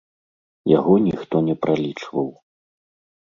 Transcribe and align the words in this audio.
Яго 0.77 0.93
ніхто 1.07 1.35
не 1.49 1.55
пралічваў. 1.65 2.27